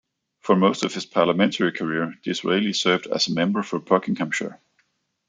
[0.39, 4.59] For most of his parliamentary career, Disraeli served as a member for Buckinghamshire.